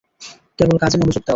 কেবল 0.59 0.75
কাজে 0.77 0.97
মনোযোগ 0.97 1.15
দাও। 1.17 1.29